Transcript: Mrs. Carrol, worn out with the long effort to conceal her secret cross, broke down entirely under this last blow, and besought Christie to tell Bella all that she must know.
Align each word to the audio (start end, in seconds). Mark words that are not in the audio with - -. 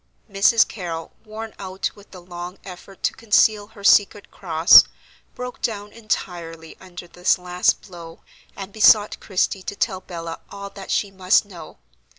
Mrs. 0.27 0.67
Carrol, 0.67 1.11
worn 1.25 1.53
out 1.59 1.91
with 1.93 2.09
the 2.09 2.23
long 2.23 2.57
effort 2.65 3.03
to 3.03 3.13
conceal 3.13 3.67
her 3.67 3.83
secret 3.83 4.31
cross, 4.31 4.85
broke 5.35 5.61
down 5.61 5.91
entirely 5.93 6.75
under 6.81 7.07
this 7.07 7.37
last 7.37 7.83
blow, 7.83 8.21
and 8.55 8.73
besought 8.73 9.19
Christie 9.19 9.61
to 9.61 9.75
tell 9.75 10.01
Bella 10.01 10.39
all 10.49 10.71
that 10.71 10.89
she 10.89 11.11
must 11.11 11.45
know. 11.45 11.77